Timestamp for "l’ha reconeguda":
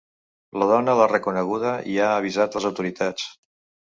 0.99-1.73